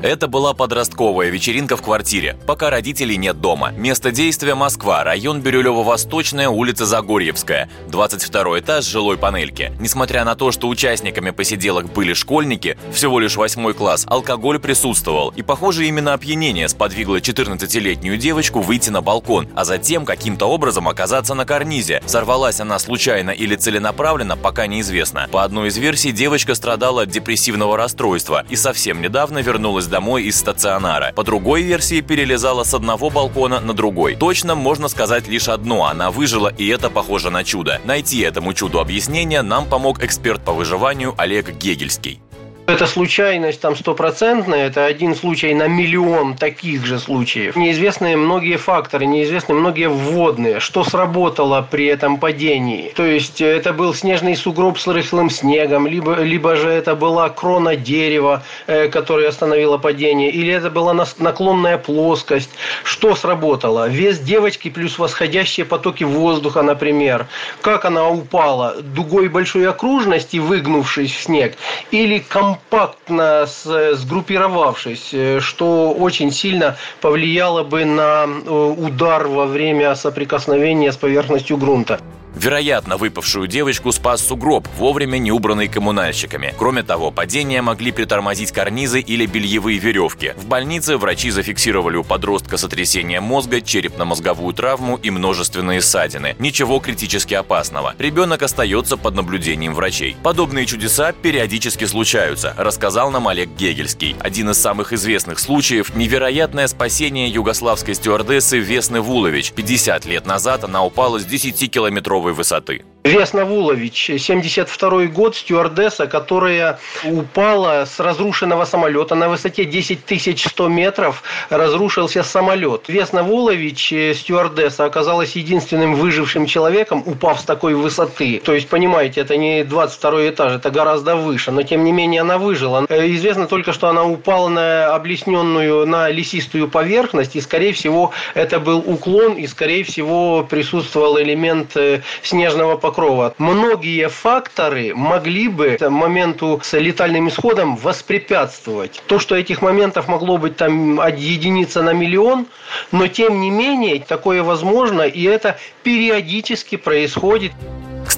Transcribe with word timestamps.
Это 0.00 0.28
была 0.28 0.54
подростковая 0.54 1.28
вечеринка 1.28 1.76
в 1.76 1.82
квартире, 1.82 2.36
пока 2.46 2.70
родителей 2.70 3.16
нет 3.16 3.40
дома. 3.40 3.72
Место 3.72 4.12
действия– 4.12 4.54
Москва, 4.54 5.02
район 5.02 5.40
Бирюлево-Восточная, 5.40 6.48
улица 6.48 6.86
Загорьевская, 6.86 7.68
22 7.88 8.60
этаж 8.60 8.84
жилой 8.84 9.18
панельки. 9.18 9.72
Несмотря 9.80 10.24
на 10.24 10.36
то, 10.36 10.52
что 10.52 10.68
участниками 10.68 11.30
посиделок 11.30 11.92
были 11.92 12.12
школьники, 12.12 12.78
всего 12.92 13.18
лишь 13.18 13.36
восьмой 13.36 13.74
класс, 13.74 14.04
алкоголь 14.08 14.60
присутствовал. 14.60 15.30
И, 15.34 15.42
похоже, 15.42 15.88
именно 15.88 16.12
опьянение 16.12 16.68
сподвигло 16.68 17.16
14-летнюю 17.16 18.18
девочку 18.18 18.60
выйти 18.60 18.90
на 18.90 19.02
балкон, 19.02 19.48
а 19.56 19.64
затем 19.64 20.04
каким-то 20.04 20.46
образом 20.46 20.86
оказаться 20.86 21.34
на 21.34 21.44
карнизе. 21.44 22.02
Сорвалась 22.06 22.60
она 22.60 22.78
случайно 22.78 23.30
или 23.30 23.56
целенаправленно, 23.56 24.36
пока 24.36 24.68
неизвестно. 24.68 25.26
По 25.32 25.42
одной 25.42 25.68
из 25.68 25.76
версий, 25.76 26.12
девочка 26.12 26.54
страдала 26.54 27.02
от 27.02 27.08
депрессивного 27.08 27.76
расстройства 27.76 28.44
и 28.48 28.54
совсем 28.54 29.02
недавно 29.02 29.40
вернулась 29.40 29.87
домой 29.88 30.24
из 30.24 30.38
стационара. 30.38 31.12
По 31.14 31.24
другой 31.24 31.62
версии, 31.62 32.00
перелезала 32.00 32.64
с 32.64 32.74
одного 32.74 33.10
балкона 33.10 33.60
на 33.60 33.72
другой. 33.72 34.14
Точно 34.16 34.54
можно 34.54 34.88
сказать 34.88 35.28
лишь 35.28 35.48
одно– 35.48 35.86
она 35.90 36.10
выжила, 36.10 36.48
и 36.48 36.66
это 36.68 36.90
похоже 36.90 37.30
на 37.30 37.44
чудо. 37.44 37.80
Найти 37.84 38.20
этому 38.20 38.54
чуду 38.54 38.80
объяснение 38.80 39.42
нам 39.42 39.66
помог 39.66 40.02
эксперт 40.02 40.44
по 40.44 40.52
выживанию 40.52 41.14
Олег 41.16 41.50
Гегельский. 41.50 42.20
Это 42.68 42.86
случайность 42.86 43.62
там 43.62 43.74
стопроцентная, 43.74 44.66
это 44.66 44.84
один 44.84 45.14
случай 45.14 45.54
на 45.54 45.68
миллион 45.68 46.36
таких 46.36 46.84
же 46.84 46.98
случаев. 46.98 47.56
Неизвестны 47.56 48.14
многие 48.14 48.58
факторы, 48.58 49.06
неизвестны 49.06 49.54
многие 49.54 49.88
вводные, 49.88 50.60
что 50.60 50.84
сработало 50.84 51.66
при 51.70 51.86
этом 51.86 52.18
падении. 52.18 52.92
То 52.94 53.06
есть 53.06 53.40
это 53.40 53.72
был 53.72 53.94
снежный 53.94 54.36
сугроб 54.36 54.78
с 54.78 54.86
рыхлым 54.86 55.30
снегом, 55.30 55.86
либо, 55.86 56.16
либо 56.16 56.56
же 56.56 56.68
это 56.68 56.94
была 56.94 57.30
крона 57.30 57.74
дерева, 57.74 58.42
э, 58.66 58.88
которая 58.88 59.30
остановила 59.30 59.78
падение, 59.78 60.30
или 60.30 60.52
это 60.52 60.68
была 60.68 60.92
наклонная 60.92 61.78
плоскость. 61.78 62.50
Что 62.84 63.14
сработало? 63.14 63.88
Вес 63.88 64.18
девочки 64.18 64.68
плюс 64.68 64.98
восходящие 64.98 65.64
потоки 65.64 66.04
воздуха, 66.04 66.60
например. 66.60 67.28
Как 67.62 67.86
она 67.86 68.10
упала? 68.10 68.76
Дугой 68.82 69.28
большой 69.28 69.66
окружности, 69.66 70.36
выгнувшись 70.36 71.14
в 71.14 71.22
снег, 71.22 71.56
или 71.90 72.18
комп 72.18 72.57
компактно 72.70 73.46
сгруппировавшись, 73.92 75.10
э, 75.12 75.40
что 75.40 75.92
очень 75.92 76.30
сильно 76.32 76.76
повлияло 77.00 77.64
бы 77.64 77.84
на 77.84 78.26
э, 78.26 78.50
удар 78.50 79.26
во 79.26 79.46
время 79.46 79.94
соприкосновения 79.94 80.92
с 80.92 80.96
поверхностью 80.96 81.56
грунта. 81.56 82.00
Вероятно, 82.38 82.98
выпавшую 82.98 83.48
девочку 83.48 83.90
спас 83.90 84.24
сугроб, 84.24 84.68
вовремя 84.76 85.18
не 85.18 85.32
убранный 85.32 85.66
коммунальщиками. 85.66 86.54
Кроме 86.56 86.84
того, 86.84 87.10
падения 87.10 87.62
могли 87.62 87.90
притормозить 87.90 88.52
карнизы 88.52 89.00
или 89.00 89.26
бельевые 89.26 89.78
веревки. 89.78 90.34
В 90.36 90.46
больнице 90.46 90.98
врачи 90.98 91.30
зафиксировали 91.30 91.96
у 91.96 92.04
подростка 92.04 92.56
сотрясение 92.56 93.20
мозга, 93.20 93.60
черепно-мозговую 93.60 94.54
травму 94.54 95.00
и 95.02 95.10
множественные 95.10 95.80
ссадины. 95.80 96.36
Ничего 96.38 96.78
критически 96.78 97.34
опасного. 97.34 97.96
Ребенок 97.98 98.40
остается 98.42 98.96
под 98.96 99.16
наблюдением 99.16 99.74
врачей. 99.74 100.16
Подобные 100.22 100.64
чудеса 100.64 101.10
периодически 101.10 101.86
случаются, 101.86 102.54
рассказал 102.56 103.10
нам 103.10 103.26
Олег 103.26 103.48
Гегельский. 103.58 104.14
Один 104.20 104.50
из 104.50 104.58
самых 104.58 104.92
известных 104.92 105.40
случаев– 105.40 105.92
невероятное 105.96 106.68
спасение 106.68 107.28
югославской 107.28 107.96
стюардессы 107.96 108.58
Весны 108.58 109.00
Вулович. 109.00 109.50
50 109.54 110.06
лет 110.06 110.24
назад 110.24 110.62
она 110.62 110.84
упала 110.84 111.18
с 111.18 111.26
10-километровой 111.26 112.27
метровой 112.27 112.27
высоты. 112.32 112.82
Весна 113.08 113.46
Вулович, 113.46 114.10
72 114.18 115.06
год, 115.06 115.34
стюардесса, 115.34 116.06
которая 116.06 116.78
упала 117.04 117.86
с 117.86 117.98
разрушенного 118.00 118.66
самолета 118.66 119.14
на 119.14 119.30
высоте 119.30 119.64
10 119.64 120.40
100 120.40 120.68
метров, 120.68 121.22
разрушился 121.48 122.22
самолет. 122.22 122.82
Весна 122.88 123.22
Вулович, 123.22 123.94
стюардесса, 124.14 124.84
оказалась 124.84 125.36
единственным 125.36 125.94
выжившим 125.94 126.44
человеком, 126.44 127.02
упав 127.06 127.40
с 127.40 127.44
такой 127.44 127.74
высоты. 127.74 128.42
То 128.44 128.52
есть, 128.52 128.68
понимаете, 128.68 129.22
это 129.22 129.38
не 129.38 129.64
22 129.64 130.28
этаж, 130.28 130.52
это 130.52 130.70
гораздо 130.70 131.16
выше, 131.16 131.50
но 131.50 131.62
тем 131.62 131.84
не 131.84 131.92
менее 131.92 132.20
она 132.20 132.36
выжила. 132.36 132.84
Э, 132.90 133.10
известно 133.14 133.46
только, 133.46 133.72
что 133.72 133.88
она 133.88 134.04
упала 134.04 134.48
на 134.48 134.94
облесненную, 134.94 135.86
на 135.86 136.10
лесистую 136.10 136.68
поверхность, 136.68 137.36
и, 137.36 137.40
скорее 137.40 137.72
всего, 137.72 138.12
это 138.34 138.60
был 138.60 138.82
уклон, 138.84 139.32
и, 139.34 139.46
скорее 139.46 139.82
всего, 139.84 140.44
присутствовал 140.44 141.18
элемент 141.18 141.74
э, 141.76 142.02
снежного 142.22 142.76
покрова. 142.76 142.97
Многие 143.38 144.08
факторы 144.08 144.92
могли 144.94 145.48
бы 145.48 145.78
моменту 145.88 146.60
с 146.62 146.76
летальным 146.76 147.28
исходом 147.28 147.76
воспрепятствовать. 147.76 149.00
То, 149.06 149.20
что 149.20 149.36
этих 149.36 149.62
моментов 149.62 150.08
могло 150.08 150.36
быть 150.36 150.56
там 150.56 151.00
единица 151.06 151.82
на 151.82 151.92
миллион, 151.92 152.46
но 152.90 153.06
тем 153.06 153.40
не 153.40 153.50
менее 153.50 154.00
такое 154.00 154.42
возможно, 154.42 155.02
и 155.02 155.22
это 155.22 155.58
периодически 155.84 156.76
происходит. 156.76 157.52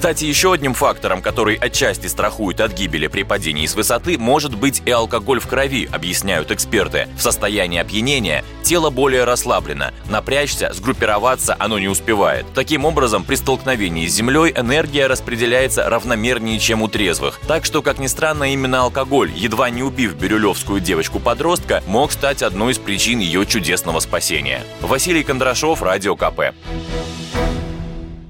Кстати, 0.01 0.25
еще 0.25 0.53
одним 0.53 0.73
фактором, 0.73 1.21
который 1.21 1.53
отчасти 1.53 2.07
страхует 2.07 2.59
от 2.59 2.73
гибели 2.73 3.05
при 3.05 3.21
падении 3.21 3.67
с 3.67 3.75
высоты, 3.75 4.17
может 4.17 4.57
быть 4.57 4.81
и 4.83 4.89
алкоголь 4.89 5.39
в 5.39 5.45
крови, 5.45 5.87
объясняют 5.91 6.49
эксперты. 6.49 7.07
В 7.15 7.21
состоянии 7.21 7.79
опьянения 7.79 8.43
тело 8.63 8.89
более 8.89 9.25
расслаблено. 9.25 9.91
Напрячься, 10.09 10.73
сгруппироваться 10.73 11.55
оно 11.59 11.77
не 11.77 11.87
успевает. 11.87 12.47
Таким 12.55 12.85
образом, 12.85 13.23
при 13.23 13.35
столкновении 13.35 14.07
с 14.07 14.15
землей 14.15 14.51
энергия 14.55 15.05
распределяется 15.05 15.87
равномернее, 15.87 16.57
чем 16.57 16.81
у 16.81 16.87
трезвых. 16.87 17.39
Так 17.47 17.63
что, 17.63 17.83
как 17.83 17.99
ни 17.99 18.07
странно, 18.07 18.51
именно 18.51 18.81
алкоголь, 18.81 19.31
едва 19.35 19.69
не 19.69 19.83
убив 19.83 20.15
бирюлевскую 20.15 20.81
девочку-подростка, 20.81 21.83
мог 21.85 22.11
стать 22.11 22.41
одной 22.41 22.71
из 22.71 22.79
причин 22.79 23.19
ее 23.19 23.45
чудесного 23.45 23.99
спасения. 23.99 24.63
Василий 24.81 25.21
Кондрашов, 25.21 25.83
Радио 25.83 26.15
КП. 26.15 26.55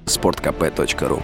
Спорткп.ру 0.05 1.23